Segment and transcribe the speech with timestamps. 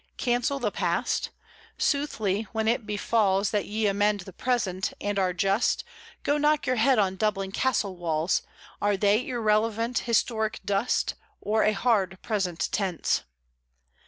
[0.17, 1.29] Cancel the past?
[1.77, 5.83] Soothly when it befalls That ye amend the present, and are just,
[6.23, 8.41] Go knock your head on Dublin Castle walls:
[8.81, 13.21] Are they irrelevant, historic dust, Or a hard present tense?